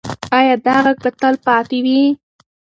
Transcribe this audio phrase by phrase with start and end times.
[0.37, 2.01] ایا دا غږ به تل پاتې وي؟